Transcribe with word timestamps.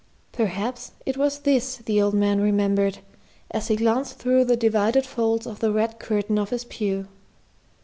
Perhaps 0.31 0.93
it 1.05 1.15
was 1.15 1.37
this 1.41 1.75
the 1.77 2.01
old 2.01 2.15
man 2.15 2.41
remembered 2.41 2.97
as 3.51 3.67
he 3.67 3.75
glanced 3.75 4.17
through 4.17 4.43
the 4.45 4.57
divided 4.57 5.05
folds 5.05 5.45
of 5.45 5.59
the 5.59 5.71
red 5.71 5.99
curtain 5.99 6.39
of 6.39 6.49
his 6.49 6.65
pew. 6.65 7.07